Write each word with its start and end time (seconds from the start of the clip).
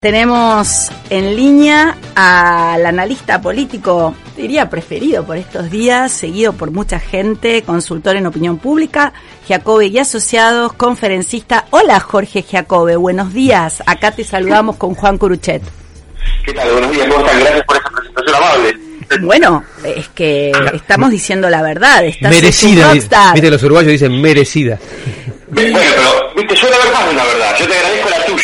Tenemos 0.00 0.92
en 1.10 1.34
línea 1.34 1.98
al 2.14 2.86
analista 2.86 3.40
político, 3.40 4.14
diría 4.36 4.70
preferido 4.70 5.26
por 5.26 5.36
estos 5.36 5.72
días, 5.72 6.12
seguido 6.12 6.52
por 6.52 6.70
mucha 6.70 7.00
gente, 7.00 7.62
consultor 7.62 8.14
en 8.14 8.28
opinión 8.28 8.58
pública, 8.58 9.12
Jacobe 9.48 9.86
y 9.86 9.98
Asociados, 9.98 10.72
conferencista. 10.74 11.64
Hola 11.70 11.98
Jorge 11.98 12.44
Jacobe, 12.48 12.94
buenos 12.94 13.34
días. 13.34 13.82
Acá 13.86 14.12
te 14.12 14.22
saludamos 14.22 14.76
con 14.76 14.94
Juan 14.94 15.18
Curuchet. 15.18 15.64
¿Qué 16.44 16.52
tal? 16.52 16.70
Buenos 16.70 16.92
días, 16.92 17.08
¿cómo 17.08 17.26
están? 17.26 17.40
Gracias 17.40 17.64
por 17.64 17.76
esa 17.76 17.90
presentación 17.90 18.36
amable. 18.36 18.78
Bueno, 19.22 19.64
es 19.82 20.08
que 20.10 20.52
estamos 20.74 21.10
diciendo 21.10 21.50
la 21.50 21.62
verdad. 21.62 22.04
Estás 22.04 22.30
merecida. 22.30 22.92
Viste, 22.92 23.50
los 23.50 23.62
uruguayos 23.64 23.90
dicen 23.90 24.20
merecida. 24.20 24.78
Bueno, 25.50 25.78
pero, 25.78 26.34
viste, 26.36 26.54
yo 26.54 26.70
la 26.70 26.76
verdad 26.78 27.08
es 27.08 27.16
la 27.16 27.24
verdad. 27.24 27.56
Yo 27.58 27.66
te 27.66 27.74
agradezco 27.74 27.97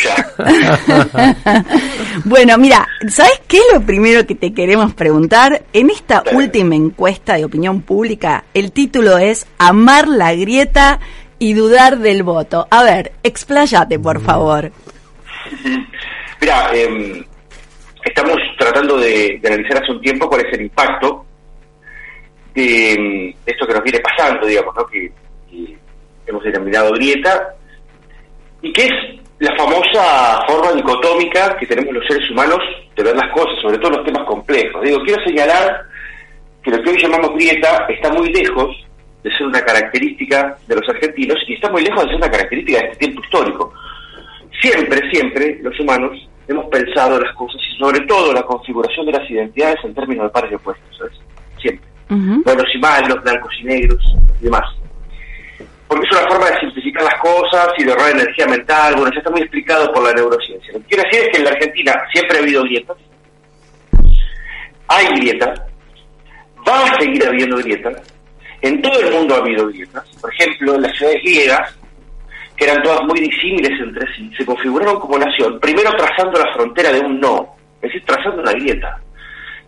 bueno, 2.24 2.58
mira, 2.58 2.86
¿sabes 3.08 3.40
qué 3.48 3.58
es 3.58 3.64
lo 3.72 3.82
primero 3.82 4.26
que 4.26 4.34
te 4.34 4.52
queremos 4.52 4.94
preguntar? 4.94 5.62
En 5.72 5.90
esta 5.90 6.22
última 6.32 6.74
encuesta 6.74 7.36
de 7.36 7.44
opinión 7.44 7.82
pública, 7.82 8.44
el 8.54 8.72
título 8.72 9.18
es 9.18 9.46
Amar 9.58 10.08
la 10.08 10.34
grieta 10.34 11.00
y 11.38 11.54
dudar 11.54 11.98
del 11.98 12.22
voto. 12.22 12.66
A 12.70 12.82
ver, 12.82 13.12
expláyate, 13.22 13.98
por 13.98 14.20
favor. 14.20 14.70
Mira, 16.40 16.70
em, 16.74 17.24
estamos 18.04 18.36
tratando 18.58 18.98
de, 18.98 19.40
analizar 19.44 19.82
hace 19.82 19.92
un 19.92 20.00
tiempo 20.00 20.28
cuál 20.28 20.46
es 20.46 20.52
el 20.54 20.62
impacto 20.62 21.24
de, 22.54 22.92
em, 22.92 23.34
esto 23.46 23.66
que 23.66 23.74
nos 23.74 23.82
viene 23.82 24.00
pasando, 24.00 24.46
digamos, 24.46 24.74
¿no? 24.76 24.86
que 24.86 25.12
hemos 26.26 26.42
denominado 26.42 26.92
grieta, 26.92 27.54
y 28.62 28.72
que 28.72 28.86
es 28.86 29.23
la 29.38 29.56
famosa 29.56 30.44
forma 30.46 30.72
dicotómica 30.72 31.56
que 31.56 31.66
tenemos 31.66 31.92
los 31.92 32.06
seres 32.06 32.30
humanos 32.30 32.58
de 32.96 33.02
ver 33.02 33.16
las 33.16 33.32
cosas, 33.32 33.60
sobre 33.60 33.78
todo 33.78 33.90
los 33.90 34.04
temas 34.04 34.24
complejos. 34.26 34.82
Digo, 34.82 35.02
quiero 35.04 35.22
señalar 35.24 35.82
que 36.62 36.70
lo 36.70 36.82
que 36.82 36.90
hoy 36.90 36.98
llamamos 37.02 37.34
grieta 37.34 37.86
está 37.88 38.12
muy 38.12 38.32
lejos 38.32 38.76
de 39.22 39.30
ser 39.36 39.46
una 39.46 39.60
característica 39.62 40.56
de 40.66 40.76
los 40.76 40.88
argentinos 40.88 41.38
y 41.48 41.54
está 41.54 41.70
muy 41.70 41.82
lejos 41.82 42.04
de 42.04 42.08
ser 42.10 42.16
una 42.16 42.30
característica 42.30 42.78
de 42.78 42.84
este 42.86 42.98
tiempo 42.98 43.22
histórico. 43.22 43.72
Siempre, 44.60 45.10
siempre 45.10 45.58
los 45.62 45.78
humanos 45.80 46.28
hemos 46.46 46.66
pensado 46.66 47.18
las 47.18 47.34
cosas 47.34 47.60
y 47.60 47.78
sobre 47.78 48.00
todo 48.06 48.32
la 48.32 48.42
configuración 48.42 49.06
de 49.06 49.12
las 49.12 49.28
identidades 49.28 49.78
en 49.84 49.94
términos 49.94 50.26
de 50.26 50.30
pares 50.30 50.52
y 50.52 50.54
opuestos, 50.54 50.96
¿sabes? 50.96 51.18
Siempre. 51.60 51.86
Buenos 52.08 52.66
y 52.72 52.78
malos, 52.78 53.22
blancos 53.22 53.52
y 53.60 53.64
negros 53.64 54.16
y 54.40 54.44
demás 54.44 54.64
porque 55.94 56.08
es 56.10 56.18
una 56.20 56.28
forma 56.28 56.50
de 56.50 56.60
simplificar 56.60 57.04
las 57.04 57.20
cosas 57.20 57.68
y 57.78 57.84
de 57.84 57.92
ahorrar 57.92 58.10
energía 58.10 58.46
mental. 58.46 58.94
Bueno, 58.96 59.12
ya 59.12 59.18
está 59.18 59.30
muy 59.30 59.42
explicado 59.42 59.92
por 59.92 60.02
la 60.02 60.12
neurociencia. 60.12 60.72
Lo 60.72 60.80
que 60.80 60.86
quiero 60.86 61.04
decir 61.04 61.20
es 61.20 61.28
que 61.30 61.38
en 61.38 61.44
la 61.44 61.50
Argentina 61.50 61.94
siempre 62.12 62.36
ha 62.36 62.42
habido 62.42 62.62
grietas, 62.64 62.96
hay 64.88 65.06
grietas, 65.20 65.60
va 66.68 66.84
a 66.84 67.00
seguir 67.00 67.24
habiendo 67.24 67.56
grietas, 67.58 68.02
en 68.60 68.82
todo 68.82 68.98
el 68.98 69.12
mundo 69.12 69.36
ha 69.36 69.38
habido 69.38 69.68
grietas. 69.68 70.04
Por 70.20 70.32
ejemplo, 70.34 70.74
en 70.74 70.82
las 70.82 70.96
ciudades 70.96 71.22
griegas, 71.22 71.78
que 72.56 72.64
eran 72.64 72.82
todas 72.82 73.02
muy 73.02 73.20
disímiles 73.20 73.78
entre 73.80 74.12
sí, 74.14 74.32
se 74.36 74.44
configuraron 74.44 74.98
como 74.98 75.16
nación, 75.16 75.60
primero 75.60 75.92
trazando 75.96 76.40
la 76.40 76.52
frontera 76.54 76.90
de 76.90 77.00
un 77.00 77.20
no, 77.20 77.54
es 77.76 77.92
decir, 77.92 78.04
trazando 78.04 78.42
una 78.42 78.52
grieta, 78.52 79.00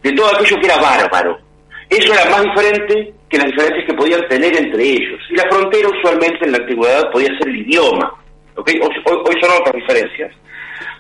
de 0.02 0.12
todo 0.12 0.34
aquello 0.34 0.58
que 0.58 0.66
era 0.66 0.76
bárbaro. 0.78 1.45
Eso 1.88 2.12
era 2.12 2.30
más 2.30 2.42
diferente 2.42 3.14
que 3.28 3.38
las 3.38 3.46
diferencias 3.46 3.86
que 3.86 3.94
podían 3.94 4.28
tener 4.28 4.56
entre 4.56 4.82
ellos. 4.82 5.20
Y 5.30 5.36
la 5.36 5.48
frontera 5.48 5.88
usualmente 5.88 6.44
en 6.44 6.52
la 6.52 6.58
antigüedad 6.58 7.10
podía 7.10 7.28
ser 7.38 7.48
el 7.48 7.56
idioma. 7.56 8.12
¿okay? 8.56 8.80
Hoy, 8.80 9.40
son 9.40 9.50
otras 9.60 9.74
diferencias. 9.74 10.32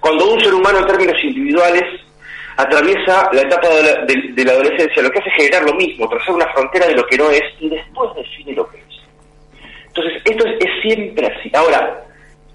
Cuando 0.00 0.32
un 0.32 0.40
ser 0.40 0.54
humano 0.54 0.78
en 0.78 0.86
términos 0.86 1.16
individuales 1.22 1.82
atraviesa 2.56 3.28
la 3.32 3.42
etapa 3.42 3.68
de 3.68 4.44
la, 4.44 4.52
adolescencia, 4.52 5.02
lo 5.02 5.10
que 5.10 5.18
hace 5.18 5.28
es 5.28 5.36
generar 5.36 5.64
lo 5.64 5.74
mismo, 5.74 6.08
trazar 6.08 6.34
una 6.34 6.52
frontera 6.52 6.86
de 6.86 6.94
lo 6.94 7.06
que 7.06 7.18
no 7.18 7.30
es 7.30 7.42
y 7.60 7.68
después 7.68 8.10
define 8.14 8.52
lo 8.52 8.68
que 8.68 8.78
es. 8.78 8.84
Entonces, 9.88 10.22
esto 10.24 10.46
es, 10.46 10.54
es 10.60 10.82
siempre 10.82 11.26
así. 11.26 11.50
Ahora, 11.54 12.04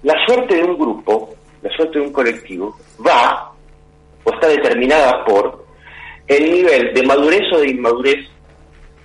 la 0.02 0.14
suerte 0.26 0.56
de 0.56 0.64
un 0.64 0.78
grupo, 0.78 1.34
la 1.62 1.70
suerte 1.76 1.98
de 1.98 2.06
un 2.06 2.12
colectivo, 2.12 2.76
va 3.06 3.52
o 4.24 4.32
está 4.32 4.48
determinada 4.48 5.24
por 5.24 5.61
el 6.36 6.50
nivel 6.50 6.94
de 6.94 7.02
madurez 7.02 7.52
o 7.52 7.60
de 7.60 7.70
inmadurez 7.70 8.28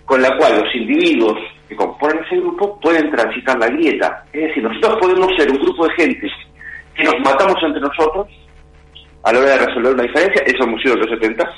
con 0.06 0.22
la 0.22 0.36
cual 0.38 0.62
los 0.62 0.76
individuos 0.76 1.38
que 1.68 1.76
componen 1.76 2.24
ese 2.26 2.38
grupo 2.38 2.80
pueden 2.80 3.12
transitar 3.12 3.60
la 3.60 3.68
grieta. 3.68 4.24
Es 4.32 4.48
decir, 4.48 4.64
nosotros 4.64 4.98
podemos 5.02 5.28
ser 5.38 5.52
un 5.52 5.58
grupo 5.58 5.86
de 5.88 5.94
gente 5.96 6.32
que 6.96 7.04
nos 7.04 7.20
matamos 7.20 7.62
entre 7.62 7.82
nosotros 7.82 8.28
a 9.24 9.34
la 9.34 9.40
hora 9.40 9.50
de 9.50 9.66
resolver 9.66 9.94
una 9.94 10.04
diferencia, 10.04 10.44
eso 10.46 10.64
hemos 10.64 10.82
sido 10.82 10.96
los 10.96 11.10
70. 11.10 11.54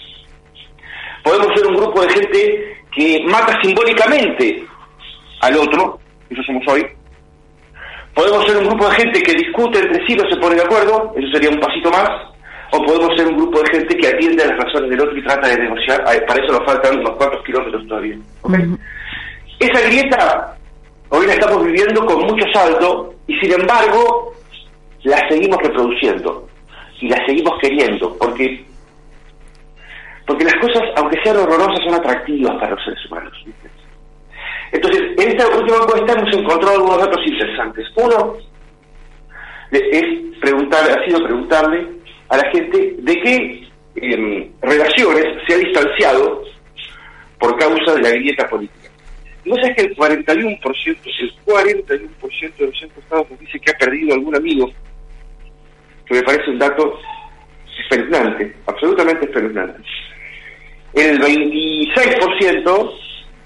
Podemos 1.24 1.48
ser 1.56 1.68
un 1.68 1.76
grupo 1.76 2.02
de 2.02 2.10
gente 2.10 2.78
que 2.92 3.24
mata 3.30 3.60
simbólicamente 3.62 4.66
al 5.42 5.56
otro, 5.58 6.00
eso 6.30 6.42
somos 6.44 6.64
hoy. 6.68 6.86
Podemos 8.16 8.44
ser 8.46 8.58
un 8.58 8.68
grupo 8.68 8.90
de 8.90 8.96
gente 8.96 9.22
que 9.22 9.34
discute 9.34 9.80
entre 9.80 10.06
sí, 10.08 10.16
no 10.16 10.28
se 10.30 10.38
pone 10.38 10.56
de 10.56 10.64
acuerdo, 10.64 11.14
eso 11.16 11.28
sería 11.32 11.52
un 11.52 11.60
pasito 11.60 11.92
más 11.92 12.29
o 12.72 12.84
podemos 12.84 13.16
ser 13.18 13.28
un 13.28 13.38
grupo 13.38 13.60
de 13.62 13.72
gente 13.72 13.98
que 13.98 14.08
atiende 14.08 14.44
a 14.44 14.48
las 14.48 14.66
razones 14.66 14.90
del 14.90 15.02
otro 15.02 15.18
y 15.18 15.24
trata 15.24 15.48
de 15.48 15.58
negociar. 15.58 16.04
Para 16.04 16.44
eso 16.44 16.54
nos 16.54 16.66
faltan 16.66 17.00
unos 17.00 17.16
cuantos 17.16 17.44
kilómetros 17.44 17.88
todavía. 17.88 18.18
Esa 19.60 19.88
grieta 19.88 20.56
hoy 21.10 21.26
la 21.26 21.34
estamos 21.34 21.66
viviendo 21.66 22.06
con 22.06 22.22
mucho 22.22 22.46
salto 22.54 23.14
y 23.28 23.38
sin 23.40 23.54
embargo 23.54 24.34
la 25.04 25.18
seguimos 25.30 25.58
reproduciendo 25.64 26.48
y 27.02 27.10
la 27.10 27.18
seguimos 27.26 27.54
queriendo 27.62 28.16
porque 28.18 28.66
porque 30.28 30.46
las 30.46 30.56
cosas, 30.62 30.84
aunque 30.96 31.20
sean 31.24 31.38
horrorosas, 31.38 31.80
son 31.84 31.96
atractivas 31.96 32.54
para 32.60 32.76
los 32.76 32.84
seres 32.84 33.04
humanos. 33.10 33.34
Entonces, 34.72 35.02
en 35.18 35.28
esta 35.28 35.48
última 35.48 35.78
encuesta 35.78 36.14
hemos 36.14 36.38
encontrado 36.38 36.76
algunos 36.76 37.00
datos 37.00 37.20
interesantes. 37.26 37.88
Uno 37.96 38.36
es 39.72 40.40
preguntar, 40.40 40.84
ha 40.88 41.04
sido 41.06 41.24
preguntarle 41.24 41.99
a 42.30 42.38
la 42.38 42.50
gente 42.52 42.96
de 43.00 43.22
qué 43.22 43.68
em, 43.96 44.52
relaciones 44.62 45.26
se 45.48 45.54
ha 45.54 45.58
distanciado 45.58 46.44
por 47.40 47.58
causa 47.58 47.96
de 47.96 48.02
la 48.02 48.10
grieta 48.12 48.48
política. 48.48 48.90
¿No 49.46 49.56
sabes 49.56 49.76
que 49.76 49.82
el 49.84 49.96
41%, 49.96 50.98
el 51.20 51.34
41% 51.46 52.56
de 52.58 52.66
los 52.68 52.84
encuestados 52.84 53.32
nos 53.32 53.40
dice 53.40 53.60
que 53.60 53.72
ha 53.72 53.78
perdido 53.78 54.14
algún 54.14 54.36
amigo? 54.36 54.70
Que 56.06 56.16
me 56.16 56.24
parece 56.24 56.52
un 56.52 56.60
dato 56.60 57.00
espeluznante, 57.80 58.56
absolutamente 58.68 59.26
espeluznante. 59.26 59.82
El 60.94 61.20
26%, 61.20 62.92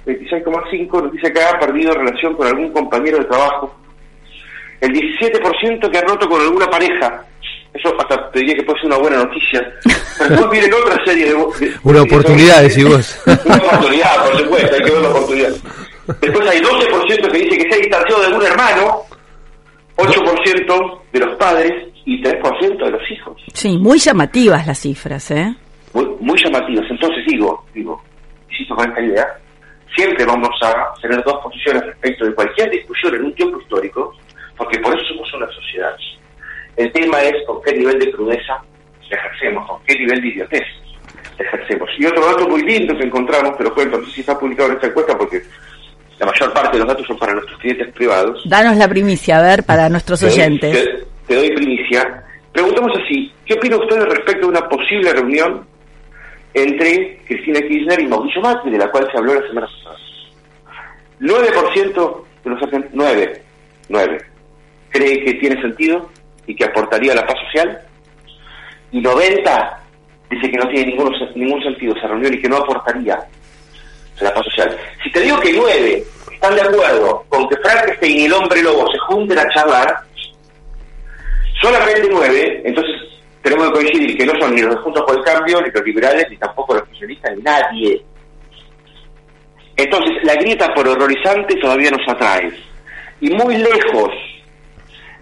26,5% 0.06 1.04
nos 1.04 1.12
dice 1.12 1.32
que 1.32 1.42
ha 1.42 1.60
perdido 1.60 1.94
relación 1.94 2.36
con 2.36 2.48
algún 2.48 2.72
compañero 2.72 3.20
de 3.20 3.26
trabajo. 3.26 3.76
El 4.82 4.92
17% 4.92 5.90
que 5.90 5.98
ha 5.98 6.02
roto 6.02 6.28
con 6.28 6.42
alguna 6.42 6.68
pareja 6.68 7.26
eso 7.74 7.90
hasta 8.00 8.32
te 8.32 8.40
diría 8.40 8.56
que 8.56 8.64
puede 8.64 8.80
ser 8.80 8.88
una 8.88 8.98
buena 8.98 9.18
noticia. 9.18 9.74
Pero 10.18 10.30
después 10.30 10.52
viene 10.52 10.76
otra 10.76 11.06
serie 11.06 11.26
de... 11.26 11.34
una 11.84 12.02
oportunidad, 12.02 12.62
decís 12.62 12.88
vos. 12.88 13.22
Una 13.46 13.56
oportunidad, 13.56 14.26
por 14.26 14.38
supuesto, 14.38 14.76
hay 14.76 14.82
que 14.82 14.92
ver 14.92 15.02
la 15.02 15.10
oportunidad. 15.10 15.52
Después 16.22 16.50
hay 16.50 16.60
12% 16.60 17.32
que 17.32 17.38
dice 17.38 17.58
que 17.58 17.70
se 17.70 17.76
ha 17.76 17.78
distanciado 17.78 18.22
de 18.22 18.28
algún 18.28 18.46
hermano, 18.46 19.02
8% 19.98 21.02
de 21.14 21.20
los 21.20 21.36
padres 21.38 21.72
y 22.06 22.22
3% 22.22 22.86
de 22.86 22.92
los 22.92 23.12
hijos. 23.12 23.42
Sí, 23.54 23.78
muy 23.78 24.00
llamativas 24.00 24.68
las 24.68 24.80
cifras, 24.80 25.32
¿eh? 25.32 25.56
Muy, 25.94 26.06
muy 26.20 26.44
llamativas. 26.44 26.86
Entonces 26.90 27.26
digo, 27.28 27.66
digo, 27.74 28.04
insisto 28.50 28.76
con 28.76 28.90
esta 28.90 29.02
idea, 29.02 29.28
siempre 29.96 30.26
vamos 30.26 30.50
a 30.62 30.94
tener 31.02 31.24
dos 31.24 31.42
posiciones 31.44 31.86
respecto 31.86 32.26
de 32.26 32.34
cualquier 32.36 32.70
discusión 32.70 33.16
en 33.16 33.26
un 33.26 33.36
tiempo 33.36 33.60
histórico, 33.62 34.14
porque 34.58 34.80
por 34.80 34.94
eso 34.94 35.06
somos 35.14 35.34
una 35.34 35.48
sociedad. 35.52 35.96
El 36.78 36.92
tema 36.92 37.22
es 37.22 37.36
con 37.46 37.62
qué 37.62 37.74
nivel 37.74 38.00
de 38.00 38.12
crudeza 38.12 38.62
ejercemos, 39.10 39.68
con 39.68 39.82
qué 39.86 39.96
nivel 39.96 40.22
de 40.22 40.28
idiotez 40.28 40.64
ejercemos. 41.38 41.90
Y 41.98 42.06
otro 42.06 42.26
dato 42.26 42.48
muy 42.48 42.62
lindo 42.64 42.98
que 42.98 43.04
encontramos, 43.04 43.54
pero 43.58 43.74
cuento, 43.74 44.00
no 44.00 44.06
sé 44.06 44.12
si 44.12 44.22
está 44.22 44.38
publicado 44.38 44.70
en 44.70 44.76
esta 44.76 44.88
encuesta 44.88 45.18
porque 45.18 45.42
la 46.20 46.26
mayor 46.26 46.54
parte 46.54 46.78
de 46.78 46.80
los 46.80 46.88
datos 46.88 47.08
son 47.08 47.18
para 47.18 47.34
nuestros 47.34 47.60
clientes 47.60 47.94
privados. 47.94 48.42
Danos 48.46 48.78
la 48.78 48.88
primicia, 48.88 49.40
a 49.40 49.42
ver, 49.42 49.64
para 49.64 49.90
nuestros 49.90 50.22
oyentes. 50.24 51.06
te, 51.28 51.36
doy 51.36 51.52
primicia. 51.52 52.24
preguntamos 52.52 52.92
así, 53.04 53.32
¿qué 53.46 53.54
opina 53.54 53.78
usted 53.78 54.02
respecto 54.06 54.48
a 54.48 54.50
una 54.50 54.70
posible 54.70 55.12
reunión 55.14 55.66
entre 56.54 57.20
Cristina 57.26 57.60
Kirchner 57.62 58.00
y 58.00 58.08
Mauricio 58.08 58.42
Macri, 58.42 58.72
de 58.72 58.78
la 58.78 58.92
cual 58.92 59.08
se 59.12 59.18
habló 59.18 59.34
la 59.34 59.48
semana 59.48 59.68
pasada? 59.68 59.98
9% 61.20 62.24
de 62.44 62.50
los 62.50 62.62
argentinos, 62.62 62.92
9, 62.94 63.42
9, 63.90 64.18
cree 64.90 65.24
que 65.24 65.34
tiene 65.36 65.62
sentido 65.62 66.10
y 66.48 66.56
que 66.56 66.66
aportaría 66.66 67.14
a 67.14 67.16
la 67.16 67.26
paz 67.26 67.38
social, 67.46 67.82
y 68.92 69.02
90 69.02 69.80
dice 70.30 70.52
que 70.52 70.58
no 70.58 70.68
tiene 70.68 70.92
ningún, 70.92 71.14
ningún 71.36 71.64
sentido 71.64 71.96
esa 71.96 72.08
reunión 72.08 72.34
y 72.34 72.42
que 72.42 72.50
no 72.50 72.58
aportaría 72.58 73.16
a 73.16 74.24
la 74.24 74.34
paz 74.34 74.46
social. 74.46 74.78
Si 75.04 75.12
te 75.12 75.22
digo 75.22 75.40
que 75.40 75.54
9 75.54 76.04
están 76.32 76.56
de 76.56 76.62
acuerdo 76.62 77.26
con 77.30 77.48
que 77.48 77.58
Frankenstein 77.58 78.20
y 78.20 78.26
el 78.26 78.34
hombre 78.34 78.62
lobo 78.62 78.88
se 78.92 78.98
junten 79.00 79.40
a 79.40 79.50
charlar, 79.50 79.96
solamente 81.62 82.08
9, 82.12 82.62
entonces 82.66 83.14
tenemos 83.44 83.68
que 83.68 83.74
coincidir 83.74 84.18
que 84.18 84.26
no 84.26 84.34
son 84.40 84.56
ni 84.56 84.62
los 84.62 84.80
Juntos 84.80 85.04
por 85.06 85.18
el 85.18 85.24
Cambio, 85.24 85.62
ni 85.62 85.70
los 85.70 85.84
liberales, 85.84 86.26
ni 86.30 86.38
tampoco 86.38 86.76
los 86.76 86.88
socialistas, 86.90 87.36
ni 87.36 87.44
nadie. 87.44 88.04
Entonces, 89.76 90.12
la 90.24 90.36
grieta 90.36 90.74
por 90.74 90.88
horrorizante 90.88 91.56
todavía 91.56 91.92
nos 91.92 92.08
atrae. 92.08 92.52
Y 93.20 93.30
muy 93.32 93.58
lejos 93.58 94.12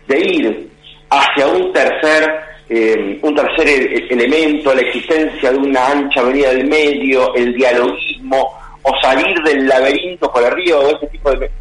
de 0.08 0.20
ir 0.20 0.71
hacia 1.12 1.48
un 1.48 1.72
tercer 1.72 2.52
eh, 2.74 3.20
un 3.22 3.36
tercer 3.36 3.68
e-, 3.68 4.08
elemento, 4.10 4.74
la 4.74 4.82
existencia 4.82 5.52
de 5.52 5.58
una 5.58 5.88
ancha 5.88 6.22
avenida 6.22 6.54
del 6.54 6.68
medio, 6.68 7.36
el 7.36 7.54
dialogismo, 7.54 8.58
o 8.84 8.94
salir 9.02 9.38
del 9.44 9.68
laberinto 9.68 10.32
por 10.32 10.44
arriba 10.44 10.80
o 10.80 10.96
ese 10.96 11.08
tipo 11.08 11.32
de... 11.32 11.52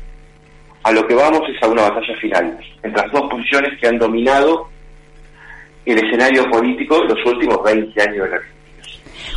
A 0.85 0.93
lo 0.93 1.06
que 1.06 1.14
vamos 1.14 1.43
es 1.49 1.61
a 1.62 1.69
una 1.69 1.91
batalla 1.91 2.17
final, 2.20 2.58
entre 2.82 3.02
las 3.02 3.12
dos 3.12 3.29
posiciones 3.29 3.79
que 3.81 3.88
han 3.88 3.99
dominado 3.99 4.69
el 5.85 5.99
escenario 5.99 6.49
político 6.49 7.02
los 7.05 7.19
últimos 7.26 7.62
20 7.64 8.02
años 8.02 8.25
de 8.25 8.31
la 8.31 8.43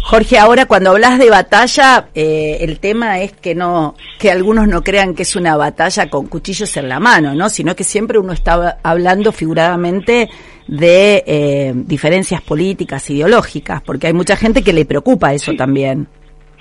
Jorge, 0.06 0.38
ahora 0.38 0.66
cuando 0.66 0.90
hablas 0.90 1.18
de 1.18 1.30
batalla, 1.30 2.10
eh, 2.14 2.58
el 2.60 2.80
tema 2.80 3.22
es 3.22 3.32
que 3.32 3.56
no, 3.56 3.96
que 4.20 4.30
algunos 4.30 4.68
no 4.68 4.84
crean 4.84 5.16
que 5.16 5.24
es 5.24 5.38
una 5.38 5.56
batalla 5.56 6.10
con 6.10 6.28
cuchillos 6.28 6.76
en 6.76 6.90
la 6.90 7.00
mano, 7.00 7.34
¿no? 7.34 7.48
Sino 7.48 7.74
que 7.74 7.86
siempre 7.86 8.20
uno 8.20 8.34
está 8.34 8.80
hablando 8.84 9.32
figuradamente 9.32 10.30
de 10.68 11.24
eh, 11.26 11.72
diferencias 11.74 12.42
políticas, 12.42 13.10
ideológicas, 13.10 13.82
porque 13.82 14.08
hay 14.08 14.14
mucha 14.14 14.36
gente 14.36 14.62
que 14.62 14.74
le 14.74 14.84
preocupa 14.84 15.34
eso 15.34 15.54
también. 15.54 16.06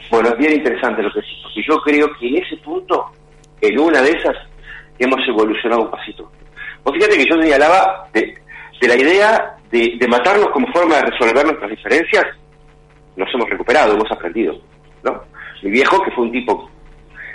Bueno, 0.08 0.28
es 0.28 0.38
bien 0.38 0.52
interesante 0.52 1.02
lo 1.02 1.12
que 1.12 1.20
decís, 1.20 1.38
porque 1.42 1.62
yo 1.68 1.76
creo 1.82 2.08
que 2.20 2.28
en 2.28 2.36
ese 2.36 2.56
punto, 2.58 3.06
en 3.60 3.78
una 3.78 4.02
de 4.02 4.10
esas, 4.10 4.36
hemos 5.00 5.18
evolucionado 5.26 5.82
un 5.82 5.90
pasito. 5.90 6.30
Vos 6.84 6.94
fíjate 6.94 7.16
que 7.16 7.26
yo 7.28 7.42
señalaba 7.42 8.08
de, 8.14 8.34
de 8.80 8.88
la 8.88 8.96
idea 8.96 9.56
de, 9.72 9.96
de 9.98 10.08
matarnos 10.08 10.50
como 10.50 10.68
forma 10.72 10.94
de 10.96 11.10
resolver 11.10 11.44
nuestras 11.44 11.70
diferencias, 11.70 12.24
nos 13.16 13.28
hemos 13.34 13.48
recuperado, 13.48 13.94
hemos 13.94 14.10
aprendido, 14.10 14.54
¿no? 15.02 15.22
Mi 15.62 15.70
viejo, 15.70 16.02
que 16.02 16.10
fue 16.12 16.24
un 16.24 16.32
tipo 16.32 16.70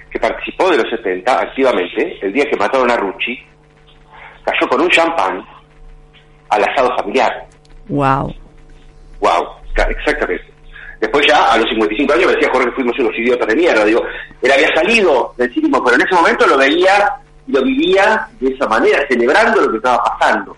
que 0.10 0.20
participó 0.20 0.70
de 0.70 0.78
los 0.78 0.90
70 0.90 1.40
activamente, 1.40 2.18
el 2.22 2.34
día 2.34 2.46
que 2.46 2.58
mataron 2.58 2.90
a 2.92 2.98
Rucci, 2.98 3.38
cayó 4.44 4.70
con 4.70 4.82
un 4.82 4.90
champán 4.90 5.46
al 6.50 6.64
asado 6.64 6.96
familiar. 6.98 7.46
Wow. 7.90 8.34
Wow, 9.20 9.48
exactamente. 9.90 10.46
Después 11.00 11.28
ya, 11.28 11.54
a 11.54 11.58
los 11.58 11.70
55 11.70 12.14
años, 12.14 12.26
me 12.26 12.34
decía 12.34 12.50
Jorge, 12.52 12.72
fuimos 12.72 12.98
unos 13.00 13.18
idiotas 13.18 13.48
de 13.48 13.56
mierda. 13.56 13.86
Digo, 13.86 14.02
él 14.42 14.52
había 14.52 14.74
salido 14.74 15.34
del 15.38 15.54
cinismo, 15.54 15.84
pero 15.84 15.96
en 15.96 16.02
ese 16.02 16.16
momento 16.16 16.48
lo 16.48 16.58
veía 16.58 17.14
y 17.48 17.52
lo 17.52 17.62
vivía 17.64 18.28
de 18.40 18.54
esa 18.54 18.68
manera, 18.68 19.06
celebrando 19.08 19.62
lo 19.62 19.72
que 19.72 19.78
estaba 19.78 20.04
pasando. 20.04 20.58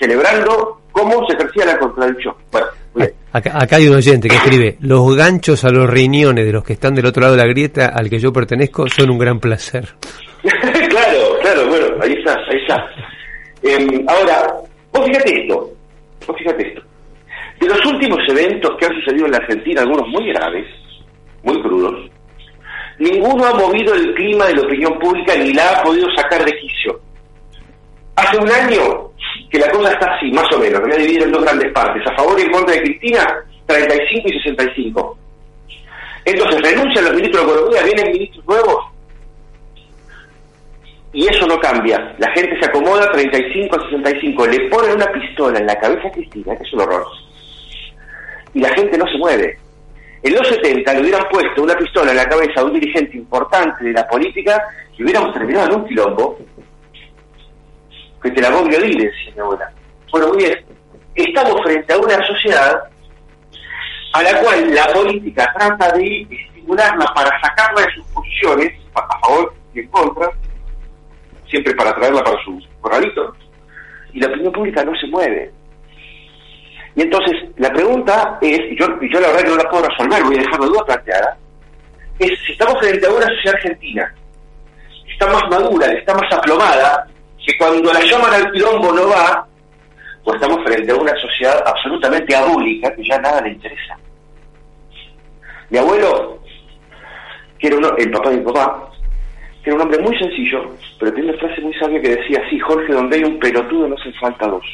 Celebrando 0.00 0.80
cómo 0.94 1.26
se 1.26 1.36
ejercía 1.36 1.66
la 1.66 1.78
contradicción. 1.78 2.34
Bueno, 2.50 2.68
Acá, 3.32 3.76
hay 3.76 3.88
un 3.88 3.96
oyente 3.96 4.28
que 4.28 4.36
escribe, 4.36 4.76
los 4.80 5.16
ganchos 5.16 5.64
a 5.64 5.70
los 5.70 5.90
riñones 5.90 6.46
de 6.46 6.52
los 6.52 6.62
que 6.62 6.74
están 6.74 6.94
del 6.94 7.06
otro 7.06 7.22
lado 7.22 7.34
de 7.34 7.42
la 7.42 7.48
grieta 7.48 7.86
al 7.86 8.08
que 8.08 8.20
yo 8.20 8.32
pertenezco 8.32 8.88
son 8.88 9.10
un 9.10 9.18
gran 9.18 9.40
placer. 9.40 9.88
claro, 10.42 11.18
claro, 11.42 11.66
bueno, 11.68 11.86
ahí 12.00 12.12
está, 12.12 12.34
ahí 12.48 12.60
está. 12.62 12.86
Em, 13.60 14.06
ahora, 14.08 14.46
vos 14.92 15.04
fíjate 15.04 15.42
esto, 15.42 15.68
vos 16.28 16.36
fíjate 16.38 16.68
esto. 16.68 16.82
De 17.58 17.66
los 17.66 17.84
últimos 17.86 18.20
eventos 18.28 18.70
que 18.78 18.86
han 18.86 18.94
sucedido 19.00 19.26
en 19.26 19.32
la 19.32 19.38
Argentina, 19.38 19.82
algunos 19.82 20.08
muy 20.08 20.32
graves, 20.32 20.66
muy 21.42 21.60
crudos, 21.60 22.08
ninguno 23.00 23.46
ha 23.46 23.54
movido 23.54 23.94
el 23.94 24.14
clima 24.14 24.46
de 24.46 24.54
la 24.54 24.62
opinión 24.62 24.96
pública 25.00 25.34
ni 25.34 25.52
la 25.52 25.70
ha 25.70 25.82
podido 25.82 26.06
sacar 26.16 26.44
de 26.44 26.52
quicio. 26.52 27.00
Hace 28.14 28.38
un 28.38 28.48
año 28.48 29.03
que 29.54 29.60
la 29.60 29.70
cosa 29.70 29.92
está 29.92 30.12
así, 30.16 30.32
más 30.32 30.52
o 30.52 30.58
menos, 30.58 30.80
voy 30.80 30.90
a 30.90 30.96
dividir 30.96 31.22
en 31.22 31.30
dos 31.30 31.44
grandes 31.44 31.72
partes, 31.72 32.02
a 32.10 32.16
favor 32.16 32.36
y 32.40 32.42
en 32.42 32.50
contra 32.50 32.74
de 32.74 32.82
Cristina, 32.82 33.24
35 33.66 34.28
y 34.28 34.42
65. 34.42 35.18
Entonces 36.24 36.60
renuncian 36.60 37.04
los 37.04 37.14
ministros 37.14 37.46
de 37.46 37.52
Economía, 37.52 37.82
vienen 37.84 38.12
ministros 38.12 38.44
nuevos, 38.46 38.84
y 41.12 41.28
eso 41.28 41.46
no 41.46 41.56
cambia. 41.60 42.16
La 42.18 42.32
gente 42.32 42.58
se 42.58 42.66
acomoda 42.66 43.12
35 43.12 43.76
a 43.76 43.84
65, 43.84 44.46
le 44.48 44.68
ponen 44.68 44.96
una 44.96 45.06
pistola 45.12 45.60
en 45.60 45.66
la 45.66 45.78
cabeza 45.78 46.08
a 46.08 46.10
Cristina, 46.10 46.56
que 46.56 46.64
es 46.64 46.72
un 46.72 46.80
horror, 46.80 47.06
y 48.54 48.58
la 48.58 48.70
gente 48.70 48.98
no 48.98 49.06
se 49.06 49.18
mueve. 49.18 49.56
En 50.24 50.34
los 50.34 50.48
70 50.48 50.94
le 50.94 51.00
hubieran 51.00 51.28
puesto 51.30 51.62
una 51.62 51.76
pistola 51.76 52.10
en 52.10 52.16
la 52.16 52.28
cabeza 52.28 52.60
a 52.60 52.64
un 52.64 52.72
dirigente 52.72 53.16
importante 53.16 53.84
de 53.84 53.92
la 53.92 54.04
política 54.08 54.60
y 54.98 55.04
hubiéramos 55.04 55.32
terminado 55.32 55.66
en 55.68 55.74
un 55.80 55.86
quilombo 55.86 56.38
que 58.24 58.30
te 58.30 58.40
la 58.40 58.50
voy 58.50 58.74
a 58.74 58.78
decía 58.78 59.32
mi 59.34 59.40
abuela. 59.40 59.70
Bueno, 60.10 60.28
muy 60.28 60.38
bien, 60.38 60.64
estamos 61.14 61.60
frente 61.62 61.92
a 61.92 61.98
una 61.98 62.26
sociedad 62.26 62.84
a 64.14 64.22
la 64.22 64.40
cual 64.40 64.74
la 64.74 64.86
política 64.86 65.52
trata 65.54 65.92
de 65.92 66.26
estimularla 66.30 67.04
para 67.14 67.30
sacarla 67.40 67.82
de 67.82 67.92
sus 67.92 68.06
posiciones, 68.06 68.72
a 68.94 69.18
favor 69.20 69.54
y 69.74 69.80
en 69.80 69.88
contra, 69.88 70.30
siempre 71.50 71.74
para 71.74 71.94
traerla 71.96 72.24
para 72.24 72.42
su 72.44 72.58
corralito, 72.80 73.34
y 74.12 74.20
la 74.20 74.28
opinión 74.28 74.52
pública 74.52 74.84
no 74.84 74.96
se 74.96 75.06
mueve. 75.08 75.52
Y 76.94 77.02
entonces, 77.02 77.34
la 77.56 77.70
pregunta 77.72 78.38
es, 78.40 78.60
y 78.70 78.78
yo, 78.78 78.86
yo 79.02 79.20
la 79.20 79.28
verdad 79.28 79.42
que 79.42 79.50
no 79.50 79.56
la 79.56 79.68
puedo 79.68 79.88
resolver, 79.88 80.22
voy 80.22 80.36
a 80.36 80.40
dejar 80.40 80.60
la 80.60 80.66
duda 80.66 80.84
planteada, 80.86 81.38
es 82.20 82.30
si 82.46 82.52
estamos 82.52 82.78
frente 82.78 83.06
a 83.06 83.10
una 83.10 83.26
sociedad 83.26 83.56
argentina, 83.56 84.14
está 85.12 85.26
más 85.26 85.42
madura, 85.50 85.88
está 85.88 86.14
más 86.14 86.32
aplomada, 86.32 87.08
que 87.46 87.56
cuando 87.58 87.92
la 87.92 88.00
llaman 88.00 88.32
al 88.32 88.52
quilombo 88.52 88.92
no 88.92 89.08
va, 89.08 89.46
pues 90.24 90.36
estamos 90.36 90.64
frente 90.64 90.90
a 90.90 90.96
una 90.96 91.14
sociedad 91.16 91.62
absolutamente 91.66 92.34
abúlica 92.34 92.94
que 92.94 93.04
ya 93.04 93.18
nada 93.18 93.40
le 93.42 93.50
interesa. 93.50 93.96
Mi 95.70 95.78
abuelo, 95.78 96.38
era 97.66 97.76
el 97.96 98.10
papá 98.10 98.30
de 98.30 98.36
mi 98.38 98.44
papá, 98.44 98.90
que 99.62 99.70
era 99.70 99.76
un 99.76 99.82
hombre 99.82 99.98
muy 100.00 100.16
sencillo, 100.18 100.70
pero 100.98 101.12
tiene 101.12 101.30
una 101.30 101.38
frase 101.38 101.60
muy 101.62 101.74
sabia 101.74 102.00
que 102.00 102.16
decía 102.16 102.42
así, 102.46 102.58
Jorge, 102.58 102.92
donde 102.92 103.16
hay 103.16 103.24
un 103.24 103.38
pelotudo 103.38 103.88
no 103.88 103.96
hace 103.96 104.12
falta 104.12 104.46
dos. 104.46 104.64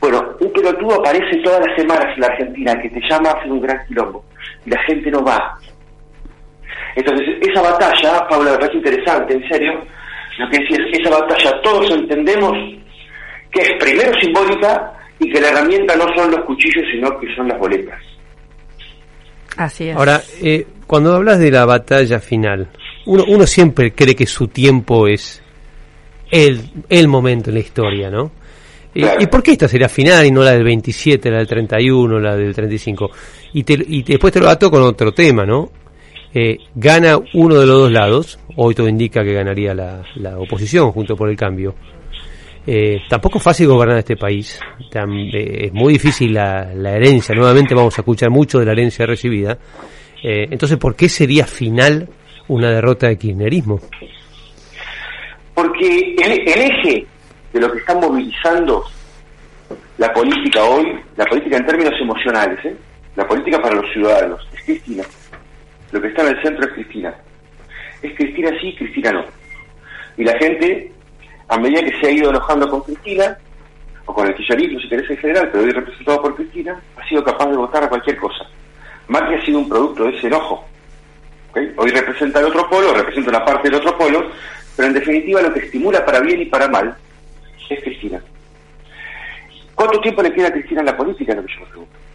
Bueno, 0.00 0.36
un 0.40 0.52
pelotudo 0.52 1.00
aparece 1.00 1.36
todas 1.42 1.66
las 1.66 1.76
semanas 1.76 2.14
en 2.14 2.20
la 2.20 2.26
Argentina 2.28 2.80
que 2.80 2.90
te 2.90 3.00
llama 3.08 3.30
a 3.30 3.32
hacer 3.32 3.50
un 3.50 3.60
gran 3.60 3.86
quilombo 3.86 4.24
y 4.64 4.70
la 4.70 4.82
gente 4.82 5.10
no 5.10 5.22
va. 5.24 5.58
Entonces, 6.94 7.28
esa 7.42 7.60
batalla, 7.60 8.26
Paula, 8.28 8.52
me 8.52 8.58
parece 8.58 8.78
interesante, 8.78 9.34
en 9.34 9.48
serio, 9.48 9.82
lo 10.38 10.50
que 10.50 10.58
decía 10.58 10.78
esa 10.92 11.10
batalla 11.10 11.60
todos 11.62 11.90
entendemos 11.90 12.52
que 13.50 13.60
es 13.62 13.72
primero 13.78 14.12
simbólica 14.20 14.92
y 15.18 15.30
que 15.30 15.40
la 15.40 15.48
herramienta 15.48 15.96
no 15.96 16.06
son 16.14 16.30
los 16.30 16.44
cuchillos, 16.44 16.84
sino 16.92 17.18
que 17.18 17.34
son 17.34 17.48
las 17.48 17.58
boletas. 17.58 17.98
Así 19.56 19.88
es. 19.88 19.96
Ahora, 19.96 20.20
eh, 20.42 20.66
cuando 20.86 21.14
hablas 21.14 21.38
de 21.38 21.50
la 21.50 21.64
batalla 21.64 22.20
final, 22.20 22.68
uno, 23.06 23.24
uno 23.28 23.46
siempre 23.46 23.92
cree 23.92 24.14
que 24.14 24.26
su 24.26 24.48
tiempo 24.48 25.08
es 25.08 25.42
el, 26.30 26.60
el 26.88 27.08
momento 27.08 27.50
en 27.50 27.54
la 27.54 27.60
historia, 27.60 28.10
¿no? 28.10 28.30
¿Y 28.94 29.26
por 29.26 29.42
qué 29.42 29.52
esta 29.52 29.68
sería 29.68 29.90
final 29.90 30.24
y 30.24 30.30
no 30.30 30.42
la 30.42 30.52
del 30.52 30.64
27, 30.64 31.30
la 31.30 31.38
del 31.38 31.46
31, 31.46 32.18
la 32.18 32.34
del 32.34 32.54
35? 32.54 33.10
Y, 33.52 33.62
te, 33.62 33.74
y 33.74 34.02
después 34.02 34.32
te 34.32 34.40
lo 34.40 34.48
ato 34.48 34.70
con 34.70 34.80
otro 34.82 35.12
tema, 35.12 35.44
¿no? 35.44 35.70
Eh, 36.38 36.58
gana 36.74 37.16
uno 37.32 37.54
de 37.54 37.64
los 37.64 37.78
dos 37.78 37.90
lados, 37.90 38.38
hoy 38.56 38.74
todo 38.74 38.86
indica 38.90 39.24
que 39.24 39.32
ganaría 39.32 39.72
la, 39.72 40.38
oposición 40.38 40.92
junto 40.92 41.16
por 41.16 41.30
el 41.30 41.36
cambio. 41.36 41.74
Eh, 42.66 42.98
tampoco 43.08 43.38
es 43.38 43.44
fácil 43.44 43.68
gobernar 43.68 43.96
este 43.96 44.18
país, 44.18 44.60
eh, 44.92 45.64
es 45.64 45.72
muy 45.72 45.94
difícil 45.94 46.34
la, 46.34 46.70
herencia, 46.94 47.34
nuevamente 47.34 47.74
vamos 47.74 47.96
a 47.96 48.02
escuchar 48.02 48.28
mucho 48.28 48.58
de 48.58 48.66
la 48.66 48.72
herencia 48.72 49.06
recibida. 49.06 49.56
entonces, 50.22 50.76
¿por 50.76 50.94
qué 50.94 51.08
sería 51.08 51.46
final 51.46 52.06
una 52.48 52.68
derrota 52.68 53.08
de 53.08 53.16
kirchnerismo? 53.16 53.80
Porque 55.54 56.16
el 56.22 56.32
eje 56.60 57.06
de 57.50 57.60
lo 57.60 57.72
que 57.72 57.78
está 57.78 57.94
movilizando 57.94 58.84
la 59.96 60.12
política 60.12 60.62
hoy, 60.64 60.84
la 61.16 61.24
política 61.24 61.56
en 61.56 61.64
términos 61.64 61.94
emocionales, 61.98 62.58
la 63.14 63.26
política 63.26 63.58
para 63.58 63.76
los 63.76 63.90
ciudadanos, 63.90 64.46
es 64.52 64.64
Cristina. 64.64 65.04
Lo 65.96 66.02
que 66.02 66.08
está 66.08 66.20
en 66.24 66.36
el 66.36 66.42
centro 66.42 66.66
es 66.66 66.74
Cristina. 66.74 67.14
Es 68.02 68.14
Cristina 68.14 68.50
sí, 68.60 68.74
Cristina 68.76 69.12
no. 69.12 69.24
Y 70.18 70.24
la 70.24 70.36
gente, 70.36 70.92
a 71.48 71.56
medida 71.56 71.82
que 71.82 71.98
se 71.98 72.06
ha 72.06 72.10
ido 72.10 72.28
enojando 72.28 72.68
con 72.68 72.82
Cristina, 72.82 73.38
o 74.04 74.12
con 74.12 74.26
el 74.26 74.34
kirchnerismo, 74.34 74.78
si 74.78 74.90
querés 74.90 75.08
en 75.08 75.16
general, 75.16 75.48
pero 75.50 75.64
hoy 75.64 75.70
representado 75.70 76.20
por 76.20 76.36
Cristina, 76.36 76.78
ha 76.98 77.08
sido 77.08 77.24
capaz 77.24 77.46
de 77.46 77.56
votar 77.56 77.82
a 77.82 77.88
cualquier 77.88 78.18
cosa. 78.18 78.46
Macri 79.08 79.36
ha 79.36 79.44
sido 79.46 79.58
un 79.58 79.70
producto 79.70 80.04
de 80.04 80.18
ese 80.18 80.26
enojo. 80.26 80.66
Hoy 81.54 81.90
representa 81.90 82.40
el 82.40 82.46
otro 82.46 82.68
polo, 82.68 82.92
representa 82.92 83.30
una 83.30 83.42
parte 83.46 83.70
del 83.70 83.80
otro 83.80 83.96
polo, 83.96 84.30
pero 84.76 84.88
en 84.88 84.94
definitiva 84.94 85.40
lo 85.40 85.54
que 85.54 85.60
estimula 85.60 86.04
para 86.04 86.20
bien 86.20 86.42
y 86.42 86.44
para 86.44 86.68
mal 86.68 86.94
es 87.70 87.82
Cristina. 87.82 88.20
¿Cuánto 89.74 89.98
tiempo 90.02 90.22
le 90.22 90.34
queda 90.34 90.48
a 90.48 90.52
Cristina 90.52 90.80
en 90.80 90.86
la 90.88 90.96
política? 90.98 91.34
lo 91.34 91.42
que 91.42 91.54
yo 91.54 91.60
me 91.60 91.66
pregunto. 91.68 92.05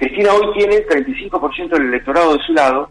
Cristina 0.00 0.32
hoy 0.32 0.50
tiene 0.54 0.76
el 0.76 0.86
35% 0.86 1.68
del 1.68 1.88
electorado 1.88 2.34
de 2.34 2.42
su 2.42 2.54
lado 2.54 2.88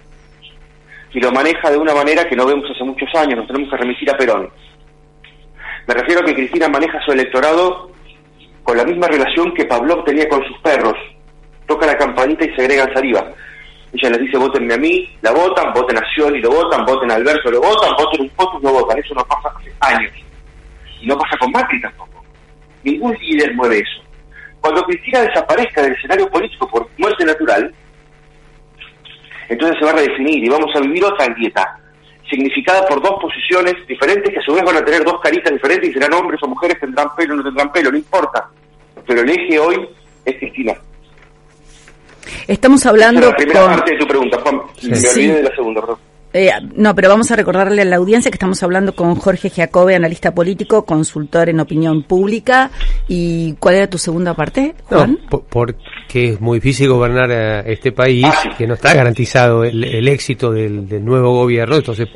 y 1.11 1.19
lo 1.19 1.31
maneja 1.31 1.71
de 1.71 1.77
una 1.77 1.95
manera 1.95 2.29
que 2.29 2.35
no 2.35 2.45
vemos 2.45 2.69
hace 2.69 2.83
muchos 2.83 3.09
años, 3.15 3.39
nos 3.39 3.47
tenemos 3.47 3.67
que 3.67 3.77
remitir 3.77 4.11
a 4.11 4.15
Perón. 4.15 4.47
Me 5.87 5.93
refiero 5.95 6.21
a 6.21 6.23
que 6.23 6.35
Cristina 6.35 6.69
maneja 6.69 7.03
su 7.03 7.11
electorado 7.11 7.89
con 8.61 8.77
la 8.77 8.85
misma 8.85 9.07
relación 9.07 9.51
que 9.55 9.65
Pavlov 9.65 10.05
tenía 10.05 10.29
con 10.29 10.45
sus 10.45 10.55
perros. 10.59 10.93
Toca 11.65 11.87
la 11.87 11.97
campanita 11.97 12.45
y 12.45 12.55
segregan 12.55 12.93
saliva. 12.93 13.25
Ella 13.91 14.11
les 14.11 14.19
dice, 14.19 14.37
votenme 14.37 14.75
a 14.75 14.77
mí, 14.77 15.09
la 15.23 15.31
votan, 15.31 15.73
voten 15.73 15.97
a 15.97 16.03
y 16.15 16.41
lo 16.41 16.51
votan, 16.51 16.85
voten 16.85 17.09
a 17.09 17.15
Alberto, 17.15 17.49
lo 17.49 17.59
votan, 17.59 17.89
voten 17.97 18.21
un 18.21 18.29
poco, 18.29 18.59
lo 18.61 18.71
votan. 18.71 18.99
Eso 18.99 19.15
no 19.15 19.25
pasa 19.25 19.49
hace 19.57 19.73
años. 19.79 20.11
Y 21.01 21.07
no 21.07 21.17
pasa 21.17 21.35
con 21.39 21.51
Macri 21.51 21.81
tampoco. 21.81 22.23
Ningún 22.83 23.17
líder 23.19 23.55
mueve 23.55 23.79
eso. 23.79 24.08
Cuando 24.61 24.83
Cristina 24.83 25.21
desaparezca 25.21 25.81
del 25.81 25.93
escenario 25.93 26.29
político 26.29 26.67
por 26.67 26.87
muerte 26.97 27.25
natural, 27.25 27.73
entonces 29.47 29.77
se 29.79 29.85
va 29.85 29.91
a 29.91 29.95
redefinir 29.95 30.43
y 30.43 30.49
vamos 30.49 30.75
a 30.75 30.79
vivir 30.79 31.03
otra 31.03 31.27
dieta, 31.33 31.79
significada 32.29 32.85
por 32.87 33.01
dos 33.01 33.19
posiciones 33.21 33.75
diferentes 33.87 34.31
que 34.31 34.39
a 34.39 34.43
su 34.43 34.53
vez 34.53 34.63
van 34.63 34.77
a 34.77 34.85
tener 34.85 35.03
dos 35.03 35.19
caritas 35.21 35.51
diferentes 35.51 35.89
y 35.89 35.93
serán 35.93 36.13
hombres 36.13 36.41
o 36.43 36.47
mujeres, 36.47 36.79
tendrán 36.79 37.15
pelo 37.15 37.33
o 37.33 37.37
no 37.37 37.43
tendrán 37.43 37.71
pelo, 37.71 37.91
no 37.91 37.97
importa. 37.97 38.49
Pero 39.07 39.21
el 39.21 39.29
eje 39.29 39.57
hoy 39.59 39.89
es 40.25 40.35
Cristina. 40.37 40.73
Estamos 42.47 42.85
hablando. 42.85 43.29
la 43.29 43.35
primera 43.35 43.65
parte 43.65 43.91
de 43.93 43.97
tu 43.97 44.07
pregunta, 44.07 44.39
Juan. 44.41 44.61
Me 44.83 44.97
olvidé 44.97 45.33
de 45.35 45.43
la 45.43 45.55
segunda, 45.55 45.81
perdón. 45.81 46.08
Eh, 46.31 46.51
no, 46.75 46.93
pero 46.93 47.09
vamos 47.09 47.31
a 47.31 47.35
recordarle 47.35 47.81
a 47.81 47.85
la 47.85 47.95
audiencia 47.95 48.29
que 48.29 48.35
estamos 48.35 48.61
hablando 48.61 48.93
con 48.93 49.15
Jorge 49.15 49.49
Giacobbe, 49.49 49.95
analista 49.95 50.33
político, 50.33 50.85
consultor 50.85 51.49
en 51.49 51.59
opinión 51.59 52.03
pública. 52.03 52.69
¿Y 53.07 53.53
cuál 53.53 53.75
era 53.75 53.89
tu 53.89 53.97
segunda 53.97 54.35
parte, 54.35 54.75
Juan? 54.85 55.19
porque 55.49 56.29
es 56.29 56.41
muy 56.41 56.59
difícil 56.59 56.89
gobernar 56.89 57.31
a 57.31 57.59
este 57.61 57.91
país, 57.91 58.27
que 58.57 58.67
no 58.67 58.75
está 58.75 58.93
garantizado 58.93 59.63
el, 59.63 60.07
éxito 60.07 60.51
del, 60.51 61.03
nuevo 61.03 61.33
gobierno, 61.33 61.77
entonces 61.77 62.07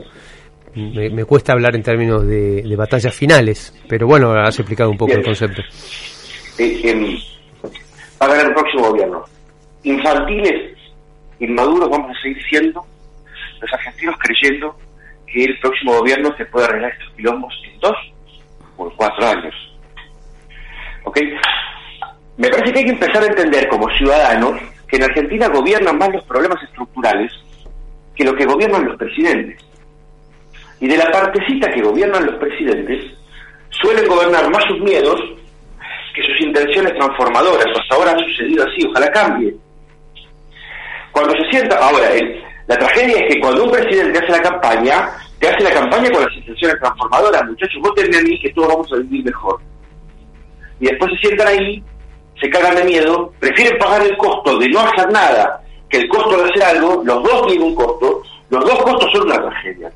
me, 0.75 1.25
cuesta 1.25 1.53
hablar 1.53 1.75
en 1.75 1.81
términos 1.81 2.25
de, 2.27 2.75
batallas 2.77 3.15
finales, 3.15 3.73
pero 3.87 4.05
bueno, 4.05 4.31
has 4.33 4.59
explicado 4.59 4.91
un 4.91 4.97
poco 4.97 5.13
el 5.13 5.23
concepto. 5.23 5.61
Eh, 6.59 6.81
em, 6.83 7.17
va 8.21 8.27
a 8.27 8.27
ganar 8.27 8.45
el 8.47 8.53
próximo 8.53 8.89
gobierno. 8.89 9.23
Infantiles, 9.83 10.77
inmaduros 11.39 11.89
vamos 11.89 12.15
a 12.15 12.21
seguir 12.21 12.37
siendo 12.49 12.85
los 13.63 13.73
argentinos 13.73 14.15
creyendo 14.19 14.77
que 15.25 15.45
el 15.45 15.57
próximo 15.59 15.97
gobierno 15.99 16.35
se 16.37 16.45
puede 16.45 16.65
arreglar 16.65 16.91
estos 16.91 17.13
quilombos 17.15 17.53
en 17.65 17.79
dos 17.79 17.95
o 18.77 18.89
cuatro 18.95 19.25
años. 19.25 19.55
¿Ok? 21.05 21.19
Me 22.37 22.49
parece 22.49 22.73
que 22.73 22.79
hay 22.79 22.85
que 22.85 22.91
empezar 22.91 23.23
a 23.23 23.27
entender 23.27 23.67
como 23.67 23.89
ciudadanos 23.97 24.59
que 24.87 24.97
en 24.97 25.03
Argentina 25.03 25.47
gobiernan 25.47 25.97
más 25.97 26.09
los 26.09 26.23
problemas 26.25 26.61
estructurales 26.63 27.31
que 28.15 28.23
lo 28.23 28.35
que 28.35 28.45
gobiernan 28.45 28.85
los 28.85 28.97
presidentes. 28.97 29.59
Y 30.79 30.87
de 30.87 30.97
la 30.97 31.09
partecita 31.11 31.71
que 31.71 31.81
gobiernan 31.81 32.25
los 32.25 32.35
presidentes, 32.35 33.05
suelen 33.69 34.07
gobernar 34.07 34.49
más 34.49 34.63
sus 34.65 34.79
miedos 34.81 35.19
que 36.13 36.21
sus 36.21 36.41
intenciones 36.41 36.93
transformadoras. 36.95 37.65
Hasta 37.65 37.95
ahora 37.95 38.11
ha 38.11 38.19
sucedido 38.19 38.65
así, 38.65 38.85
ojalá 38.87 39.09
cambie. 39.11 39.55
Cuando 41.11 41.33
se 41.35 41.49
sienta, 41.51 41.77
ahora, 41.77 42.11
el, 42.11 42.42
la 42.67 42.77
tragedia 42.77 43.17
es 43.17 43.33
que 43.33 43.41
cuando 43.41 43.65
un 43.65 43.71
presidente 43.71 44.19
hace 44.19 44.31
la 44.31 44.41
campaña, 44.41 45.09
te 45.39 45.49
hace 45.49 45.63
la 45.63 45.73
campaña 45.73 46.09
con 46.11 46.21
las 46.23 46.33
intenciones 46.35 46.79
transformadoras. 46.79 47.45
Muchachos, 47.45 47.81
votenme 47.81 48.17
a 48.17 48.21
mí 48.21 48.39
que 48.39 48.53
todos 48.53 48.69
vamos 48.69 48.93
a 48.93 48.97
vivir 48.97 49.25
mejor. 49.25 49.59
Y 50.79 50.85
después 50.85 51.11
se 51.11 51.27
sientan 51.27 51.47
ahí, 51.47 51.83
se 52.39 52.49
cagan 52.49 52.75
de 52.75 52.85
miedo, 52.85 53.33
prefieren 53.39 53.77
pagar 53.77 54.01
el 54.03 54.15
costo 54.17 54.57
de 54.57 54.69
no 54.69 54.79
hacer 54.79 55.11
nada 55.11 55.61
que 55.89 55.97
el 55.97 56.07
costo 56.07 56.37
de 56.37 56.49
hacer 56.49 56.63
algo. 56.63 57.03
Los 57.03 57.23
dos 57.23 57.47
tienen 57.47 57.67
un 57.67 57.75
costo, 57.75 58.23
los 58.49 58.63
dos 58.63 58.83
costos 58.83 59.09
son 59.13 59.27
una 59.27 59.41
tragedia. 59.41 59.91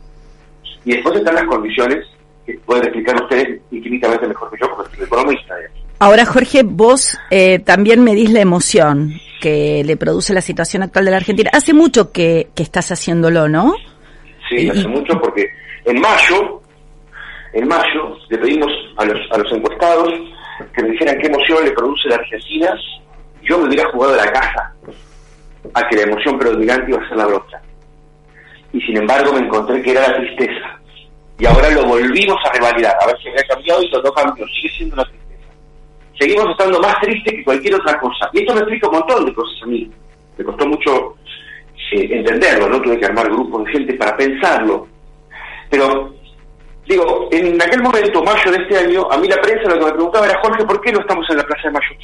Y 0.83 0.91
después 0.91 1.15
están 1.15 1.35
las 1.35 1.45
condiciones 1.45 2.05
que 2.45 2.53
pueden 2.65 2.83
explicar 2.83 3.15
ustedes 3.21 3.61
infinitamente 3.71 4.27
mejor 4.27 4.49
que 4.51 4.57
yo, 4.61 4.75
porque 4.75 4.95
soy 4.95 5.05
economista. 5.05 5.55
Ahora, 5.99 6.25
Jorge, 6.25 6.61
vos 6.63 7.17
eh, 7.31 7.57
también 7.57 8.03
medís 8.03 8.31
la 8.31 8.41
emoción 8.41 9.19
que 9.41 9.83
le 9.83 9.97
produce 9.97 10.31
la 10.31 10.41
situación 10.41 10.83
actual 10.83 11.05
de 11.05 11.11
la 11.11 11.17
Argentina. 11.17 11.49
Hace 11.51 11.73
mucho 11.73 12.11
que, 12.11 12.49
estás 12.55 12.91
haciéndolo, 12.91 13.47
¿no? 13.47 13.73
Sí, 14.47 14.69
hace 14.69 14.87
mucho 14.87 15.19
porque 15.19 15.47
en 15.85 15.99
mayo, 15.99 16.61
en 17.53 17.67
mayo 17.67 18.15
le 18.29 18.37
pedimos 18.37 18.71
a 18.97 19.05
los, 19.05 19.19
a 19.31 19.37
los 19.39 19.51
encuestados 19.51 20.13
que 20.75 20.83
me 20.83 20.91
dijeran 20.91 21.17
qué 21.17 21.27
emoción 21.27 21.65
le 21.65 21.71
produce 21.71 22.09
la 22.09 22.15
Argentina. 22.15 22.75
Yo 23.41 23.57
me 23.57 23.67
hubiera 23.67 23.89
jugado 23.91 24.15
la 24.15 24.31
casa 24.31 24.73
a 25.73 25.87
que 25.89 25.95
la 25.95 26.03
emoción 26.03 26.37
predominante 26.37 26.91
iba 26.91 27.03
a 27.03 27.09
ser 27.09 27.17
la 27.17 27.25
bronca. 27.25 27.59
Y 28.71 28.81
sin 28.81 28.97
embargo 28.97 29.33
me 29.33 29.39
encontré 29.39 29.81
que 29.81 29.91
era 29.91 30.09
la 30.09 30.17
tristeza. 30.17 30.79
Y 31.39 31.45
ahora 31.47 31.71
lo 31.71 31.85
volvimos 31.85 32.37
a 32.45 32.53
revalidar, 32.53 32.95
a 33.01 33.07
ver 33.07 33.15
si 33.21 33.29
había 33.29 33.43
cambiado 33.43 33.81
y 33.81 33.89
todo 33.89 34.13
cambió, 34.13 34.45
sigue 34.47 34.69
siendo 34.75 34.95
la 34.95 35.03
tristeza 35.03 35.26
seguimos 36.19 36.49
estando 36.51 36.79
más 36.79 36.99
tristes 37.01 37.33
que 37.33 37.43
cualquier 37.43 37.75
otra 37.75 37.99
cosa. 37.99 38.29
Y 38.33 38.39
esto 38.39 38.53
me 38.53 38.61
explica 38.61 38.87
un 38.89 38.95
montón 38.95 39.25
de 39.25 39.33
cosas 39.33 39.63
a 39.63 39.65
mí. 39.67 39.89
Me 40.37 40.43
costó 40.43 40.67
mucho 40.67 41.15
eh, 41.91 42.07
entenderlo, 42.11 42.69
¿no? 42.69 42.81
Tuve 42.81 42.99
que 42.99 43.05
armar 43.05 43.29
grupos 43.29 43.65
de 43.65 43.71
gente 43.71 43.93
para 43.95 44.15
pensarlo. 44.17 44.87
Pero, 45.69 46.13
digo, 46.87 47.29
en 47.31 47.61
aquel 47.61 47.81
momento, 47.81 48.23
mayo 48.23 48.51
de 48.51 48.57
este 48.57 48.77
año, 48.77 49.07
a 49.11 49.17
mí 49.17 49.27
la 49.27 49.41
prensa 49.41 49.69
lo 49.69 49.79
que 49.79 49.85
me 49.85 49.91
preguntaba 49.93 50.25
era, 50.25 50.39
Jorge, 50.41 50.65
¿por 50.65 50.81
qué 50.81 50.91
no 50.91 50.99
estamos 50.99 51.25
en 51.29 51.37
la 51.37 51.43
Plaza 51.43 51.67
de 51.67 51.71
Mayo? 51.71 51.95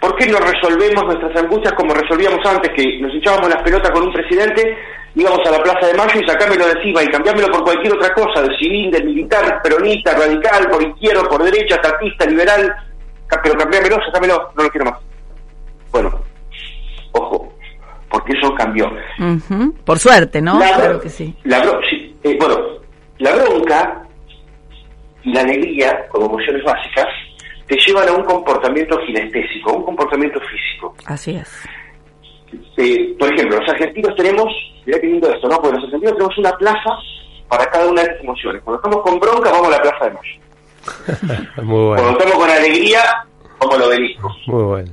¿Por 0.00 0.16
qué 0.16 0.26
no 0.26 0.38
resolvemos 0.38 1.04
nuestras 1.04 1.36
angustias 1.36 1.74
como 1.74 1.92
resolvíamos 1.92 2.40
antes, 2.46 2.72
que 2.74 2.98
nos 3.00 3.14
echábamos 3.14 3.50
las 3.50 3.62
pelotas 3.62 3.90
con 3.90 4.04
un 4.04 4.12
presidente 4.12 4.78
íbamos 5.14 5.40
a 5.46 5.50
la 5.50 5.62
Plaza 5.62 5.86
de 5.86 5.94
Mayo 5.94 6.20
y 6.20 6.26
sacármelo 6.26 6.66
de 6.66 6.72
encima 6.72 7.02
y 7.02 7.08
cambiármelo 7.08 7.48
por 7.48 7.64
cualquier 7.64 7.94
otra 7.94 8.12
cosa, 8.14 8.42
de 8.42 8.56
civil, 8.56 8.90
de 8.90 9.02
militar, 9.02 9.60
peronista, 9.62 10.14
radical, 10.14 10.68
por 10.70 10.82
izquierdo, 10.82 11.28
por 11.28 11.42
derecha, 11.42 11.80
tatista, 11.80 12.26
liberal, 12.26 12.74
pero 13.42 13.56
cambiármelo, 13.56 13.98
sacámelo, 14.06 14.50
no 14.56 14.62
lo 14.62 14.70
quiero 14.70 14.90
más. 14.90 15.00
Bueno, 15.92 16.20
ojo, 17.12 17.52
porque 18.08 18.32
eso 18.38 18.54
cambió. 18.54 18.90
Por 19.84 19.98
suerte, 19.98 20.40
¿no? 20.40 20.58
claro 20.58 21.00
que 21.00 21.08
sí. 21.08 21.34
La, 21.44 21.58
eh, 21.62 22.36
bueno, 22.38 22.58
la 23.18 23.34
bronca 23.34 24.02
y 25.22 25.32
la 25.32 25.40
alegría, 25.40 26.06
como 26.08 26.26
emociones 26.26 26.64
básicas, 26.64 27.06
te 27.66 27.76
llevan 27.86 28.08
a 28.08 28.12
un 28.12 28.24
comportamiento 28.24 28.98
ginestésico, 29.06 29.70
a 29.70 29.74
un 29.74 29.84
comportamiento 29.84 30.40
físico. 30.40 30.94
Así 31.06 31.36
es. 31.36 31.68
Eh, 32.76 33.14
por 33.18 33.32
ejemplo, 33.32 33.58
los 33.58 33.68
argentinos 33.68 34.14
tenemos, 34.16 34.46
mirá 34.86 35.00
qué 35.00 35.06
lindo 35.06 35.30
esto, 35.30 35.48
¿no? 35.48 35.56
Porque 35.56 35.76
los 35.76 35.84
argentinos 35.84 36.14
tenemos 36.14 36.38
una 36.38 36.52
plaza 36.52 36.98
para 37.48 37.66
cada 37.66 37.88
una 37.88 38.02
de 38.02 38.08
esas 38.08 38.24
emociones. 38.24 38.62
Cuando 38.62 38.82
estamos 38.82 39.04
con 39.04 39.20
bronca, 39.20 39.50
vamos 39.50 39.68
a 39.68 39.70
la 39.70 39.82
plaza 39.82 40.04
de 40.04 40.10
Mayo. 40.10 41.42
Muy 41.62 41.84
bueno. 41.88 42.02
Cuando 42.02 42.18
estamos 42.18 42.34
con 42.34 42.50
alegría, 42.50 43.00
vamos 43.58 43.76
al 43.76 43.82
obelisco. 43.82 44.36
Muy 44.46 44.62
bueno. 44.62 44.92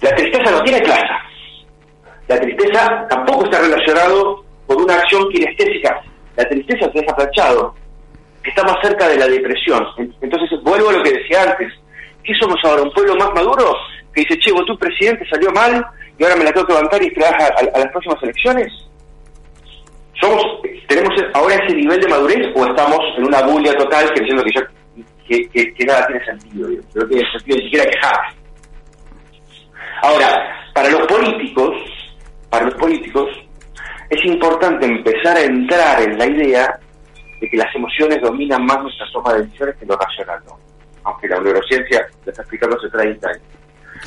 La 0.00 0.14
tristeza 0.14 0.50
no 0.50 0.62
tiene 0.62 0.80
plaza. 0.80 1.18
La 2.28 2.40
tristeza 2.40 3.06
tampoco 3.08 3.44
está 3.44 3.60
relacionado 3.60 4.44
con 4.66 4.82
una 4.82 4.94
acción 4.94 5.28
kinestésica. 5.30 6.02
La 6.36 6.44
tristeza 6.48 6.90
se 6.92 7.00
deja 7.00 7.16
planchado. 7.16 7.74
Está 8.44 8.62
más 8.64 8.76
cerca 8.82 9.08
de 9.08 9.16
la 9.16 9.26
depresión. 9.26 9.84
Entonces, 10.20 10.60
vuelvo 10.62 10.90
a 10.90 10.92
lo 10.92 11.02
que 11.02 11.12
decía 11.12 11.42
antes. 11.42 11.72
¿Qué 12.22 12.32
somos 12.40 12.56
ahora? 12.64 12.82
¿Un 12.82 12.90
pueblo 12.90 13.16
más 13.16 13.32
maduro? 13.34 13.74
Que 14.16 14.22
dice, 14.22 14.38
che, 14.38 14.50
vos 14.50 14.64
tu 14.64 14.78
presidente 14.78 15.26
salió 15.28 15.50
mal, 15.50 15.86
y 16.18 16.24
ahora 16.24 16.36
me 16.36 16.44
la 16.44 16.52
tengo 16.52 16.66
que 16.66 16.72
bancar 16.72 17.02
y 17.02 17.08
esperar 17.08 17.34
a, 17.34 17.78
las 17.78 17.92
próximas 17.92 18.22
elecciones? 18.22 18.72
¿Somos, 20.18 20.42
¿Tenemos 20.88 21.10
ahora 21.34 21.56
ese 21.56 21.76
nivel 21.76 22.00
de 22.00 22.08
madurez 22.08 22.48
o 22.56 22.64
estamos 22.64 22.98
en 23.18 23.26
una 23.26 23.42
bulia 23.42 23.74
total 23.74 24.10
creyendo 24.14 24.42
que, 24.42 24.50
ya, 24.54 25.74
que, 25.74 25.84
nada 25.84 26.06
tiene 26.06 26.24
sentido? 26.24 26.68
Que 26.68 26.98
no 26.98 27.06
tiene 27.08 27.30
sentido 27.30 27.58
ni 27.58 27.64
siquiera 27.64 27.90
quejarse. 27.90 28.36
Ahora, 30.00 30.70
para 30.72 30.88
los 30.88 31.06
políticos, 31.06 31.76
para 32.48 32.64
los 32.64 32.74
políticos, 32.76 33.28
es 34.08 34.24
importante 34.24 34.86
empezar 34.86 35.36
a 35.36 35.42
entrar 35.42 36.00
en 36.00 36.16
la 36.16 36.26
idea 36.26 36.80
de 37.38 37.50
que 37.50 37.56
las 37.58 37.74
emociones 37.74 38.22
dominan 38.22 38.64
más 38.64 38.80
nuestra 38.80 39.04
toma 39.12 39.34
de 39.34 39.42
decisiones 39.42 39.76
que 39.76 39.84
lo 39.84 39.94
racional, 39.94 40.40
¿no? 40.46 40.58
aunque 41.04 41.28
la 41.28 41.38
neurociencia 41.40 42.06
lo 42.24 42.30
está 42.30 42.40
explicando 42.40 42.76
hace 42.76 42.88
30 42.88 43.28
años. 43.28 43.55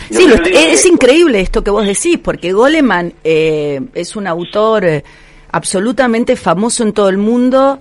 Sí, 0.09 0.27
es, 0.53 0.85
increíble 0.85 1.41
esto 1.41 1.63
que 1.63 1.71
vos 1.71 1.85
decís, 1.85 2.17
porque 2.23 2.53
Goleman 2.53 3.13
eh, 3.23 3.81
es 3.93 4.15
un 4.15 4.27
autor 4.27 4.85
eh, 4.85 5.03
absolutamente 5.51 6.35
famoso 6.35 6.83
en 6.83 6.93
todo 6.93 7.09
el 7.09 7.17
mundo 7.17 7.79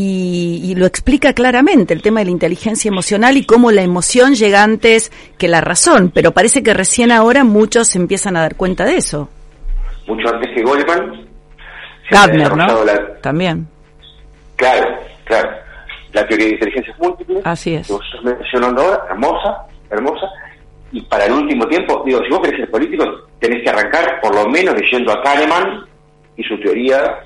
y, 0.00 0.74
lo 0.76 0.86
explica 0.86 1.32
claramente, 1.32 1.92
el 1.92 2.02
tema 2.02 2.20
de 2.20 2.26
la 2.26 2.30
inteligencia 2.30 2.88
emocional 2.88 3.36
y 3.36 3.44
cómo 3.44 3.72
la 3.72 3.82
emoción 3.82 4.34
llega 4.34 4.62
antes 4.62 5.10
que 5.38 5.48
la 5.48 5.60
razón, 5.60 6.12
pero 6.14 6.32
parece 6.32 6.62
que 6.62 6.72
recién 6.72 7.10
ahora 7.10 7.42
muchos 7.42 7.88
se 7.88 7.98
empiezan 7.98 8.36
a 8.36 8.42
dar 8.42 8.54
cuenta 8.54 8.84
de 8.84 8.96
eso. 8.96 9.28
Mucho 10.06 10.28
antes 10.32 10.54
que 10.54 10.62
Goldman. 10.62 11.26
Gardner, 12.10 12.56
¿no? 12.56 12.66
También. 13.20 13.66
Claro, 14.56 14.86
claro. 15.24 15.50
La 16.12 16.26
teoría 16.26 16.46
de 16.46 16.52
inteligencias 16.52 16.98
múltiples. 16.98 17.40
Así 17.44 17.74
es. 17.74 17.86
Que 17.86 17.92
vos 17.92 18.04
estás 18.06 18.24
mencionando 18.24 18.82
ahora, 18.82 19.04
hermosa, 19.10 19.66
hermosa. 19.90 20.26
Y 20.92 21.02
para 21.02 21.26
el 21.26 21.32
último 21.32 21.66
tiempo, 21.66 22.02
digo, 22.06 22.20
si 22.24 22.30
vos 22.30 22.40
querés 22.40 22.60
ser 22.60 22.70
político, 22.70 23.04
tenés 23.40 23.62
que 23.62 23.70
arrancar 23.70 24.20
por 24.20 24.34
lo 24.34 24.48
menos 24.48 24.74
leyendo 24.74 25.12
a 25.12 25.22
Kahneman 25.22 25.84
y 26.36 26.44
su 26.44 26.58
teoría 26.60 27.20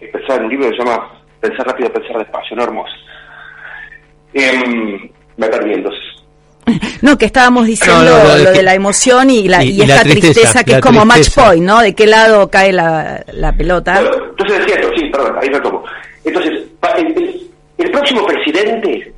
expresada 0.00 0.36
en 0.36 0.44
un 0.44 0.50
libro 0.50 0.70
que 0.70 0.76
se 0.76 0.84
llama 0.84 1.20
Pensar 1.40 1.66
rápido, 1.66 1.92
pensar 1.92 2.18
despacio, 2.18 2.56
no 2.56 2.64
hermosa. 2.64 2.96
Eh, 4.34 5.10
me 5.36 5.48
perdí 5.48 5.74
entonces. 5.74 6.02
No, 7.02 7.16
que 7.16 7.24
estábamos 7.24 7.66
diciendo 7.66 8.04
lo 8.04 8.52
de 8.52 8.62
la 8.62 8.74
emoción 8.74 9.30
y, 9.30 9.48
la, 9.48 9.64
y, 9.64 9.80
esta 9.80 10.02
tristeza, 10.02 10.64
que 10.64 10.72
es 10.72 10.80
como 10.80 11.04
match 11.06 11.34
point, 11.34 11.64
¿no? 11.64 11.80
De 11.80 11.94
qué 11.94 12.06
lado 12.06 12.50
cae 12.50 12.72
la, 12.72 13.24
la 13.32 13.52
pelota. 13.52 14.00
entonces 14.00 14.58
decía 14.58 14.74
esto, 14.74 14.90
sí, 14.96 15.08
perdón, 15.10 15.36
ahí 15.40 15.48
retomo. 15.48 15.82
Entonces, 16.24 16.52
el, 16.98 17.48
el, 17.78 17.90
próximo 17.90 18.26
presidente 18.26 19.12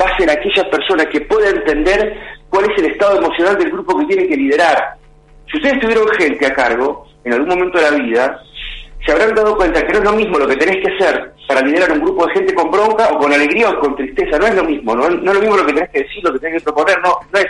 va 0.00 0.06
a 0.06 0.16
ser 0.18 0.28
aquella 0.28 0.68
persona 0.70 1.04
que 1.06 1.20
pueda 1.20 1.50
entender 1.50 2.16
cuál 2.52 2.70
es 2.70 2.78
el 2.78 2.92
estado 2.92 3.16
emocional 3.16 3.56
del 3.56 3.70
grupo 3.70 3.98
que 3.98 4.04
tiene 4.04 4.28
que 4.28 4.36
liderar. 4.36 4.94
Si 5.50 5.56
ustedes 5.56 5.80
tuvieron 5.80 6.06
gente 6.18 6.46
a 6.46 6.52
cargo 6.52 7.06
en 7.24 7.32
algún 7.32 7.48
momento 7.48 7.78
de 7.78 7.90
la 7.90 7.96
vida, 7.96 8.42
se 9.04 9.10
habrán 9.10 9.34
dado 9.34 9.56
cuenta 9.56 9.80
que 9.80 9.92
no 9.94 9.98
es 10.00 10.04
lo 10.04 10.12
mismo 10.12 10.38
lo 10.38 10.46
que 10.46 10.56
tenés 10.56 10.76
que 10.84 10.92
hacer 10.92 11.32
para 11.48 11.62
liderar 11.62 11.92
un 11.92 12.00
grupo 12.00 12.26
de 12.26 12.34
gente 12.34 12.54
con 12.54 12.70
bronca 12.70 13.08
o 13.10 13.18
con 13.18 13.32
alegría 13.32 13.70
o 13.70 13.80
con 13.80 13.96
tristeza, 13.96 14.38
no 14.38 14.46
es 14.46 14.54
lo 14.54 14.64
mismo, 14.64 14.94
no, 14.94 15.08
no 15.08 15.30
es 15.30 15.34
lo 15.34 15.40
mismo 15.40 15.56
lo 15.56 15.64
que 15.64 15.72
tenés 15.72 15.90
que 15.90 16.02
decir, 16.02 16.22
lo 16.22 16.32
que 16.34 16.40
tenés 16.40 16.58
que 16.58 16.64
proponer, 16.64 17.00
no, 17.02 17.18
no 17.32 17.38
es. 17.38 17.46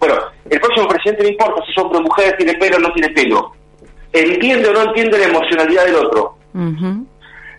Bueno, 0.00 0.16
el 0.50 0.60
próximo 0.60 0.88
presidente 0.88 1.22
no 1.22 1.28
importa 1.28 1.64
si 1.64 1.70
es 1.70 1.78
hombre 1.78 1.98
o 1.98 2.02
mujer, 2.02 2.36
tiene 2.36 2.54
pelo 2.54 2.76
o 2.76 2.80
no 2.80 2.92
tiene 2.92 3.08
pelo. 3.10 3.52
Entiende 4.12 4.68
o 4.68 4.72
no 4.72 4.82
entiende 4.82 5.18
la 5.18 5.26
emocionalidad 5.26 5.84
del 5.84 5.94
otro. 5.94 6.36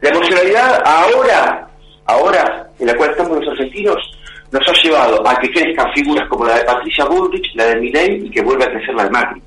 La 0.01 0.09
emocionalidad 0.09 0.83
ahora, 0.85 1.69
ahora, 2.05 2.69
en 2.77 2.87
la 2.87 2.95
cual 2.95 3.11
estamos 3.11 3.39
los 3.39 3.47
argentinos, 3.53 4.16
nos 4.51 4.67
ha 4.67 4.73
llevado 4.81 5.27
a 5.27 5.35
que 5.39 5.51
crezcan 5.51 5.91
figuras 5.93 6.27
como 6.29 6.45
la 6.45 6.57
de 6.57 6.63
Patricia 6.63 7.05
Bullrich, 7.05 7.55
la 7.55 7.65
de 7.65 7.75
Milei 7.77 8.25
y 8.25 8.29
que 8.29 8.41
vuelva 8.41 8.65
a 8.65 8.69
crecer 8.69 8.95
la 8.95 9.03
de. 9.03 9.41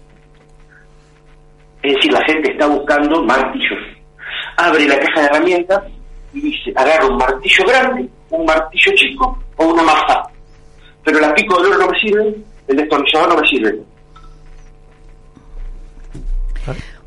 Es 1.82 1.94
decir, 1.94 2.12
la 2.12 2.24
gente 2.24 2.52
está 2.52 2.66
buscando 2.66 3.24
martillos. 3.24 3.78
Abre 4.56 4.86
la 4.86 4.98
caja 4.98 5.20
de 5.20 5.26
herramientas 5.26 5.80
y 6.34 6.40
dice, 6.40 6.72
agarra 6.76 7.06
un 7.06 7.16
martillo 7.16 7.64
grande, 7.66 8.08
un 8.30 8.44
martillo 8.44 8.92
chico 8.94 9.38
o 9.56 9.66
una 9.66 9.82
masa. 9.82 10.22
Pero 11.04 11.20
la 11.20 11.34
pico 11.34 11.60
de 11.62 11.68
oro 11.68 11.78
no 11.78 11.88
me 11.88 11.98
sirve, 11.98 12.34
el 12.68 12.76
destornillador 12.76 13.28
no 13.30 13.40
me 13.40 13.48
sirve. 13.48 13.80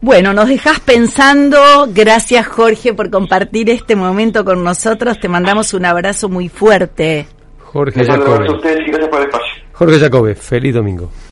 Bueno, 0.01 0.33
nos 0.33 0.49
dejas 0.49 0.81
pensando. 0.81 1.87
Gracias 1.87 2.45
Jorge 2.47 2.93
por 2.93 3.09
compartir 3.09 3.69
este 3.69 3.95
momento 3.95 4.43
con 4.43 4.63
nosotros. 4.63 5.19
Te 5.19 5.29
mandamos 5.29 5.73
un 5.73 5.85
abrazo 5.85 6.27
muy 6.27 6.49
fuerte. 6.49 7.27
Jorge 7.73 8.03
Jacobe. 8.05 8.45
Jorge 9.73 9.97
Jacobe, 9.97 10.35
feliz 10.35 10.75
domingo. 10.75 11.09